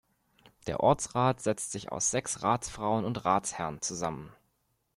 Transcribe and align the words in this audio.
Der 0.65 0.79
Ortsrat 0.79 1.41
setzt 1.41 1.71
sich 1.71 1.91
aus 1.91 2.09
sechs 2.09 2.41
Ratsfrauen 2.41 3.05
und 3.05 3.23
Ratsherren 3.23 3.79
zusammen. 3.83 4.31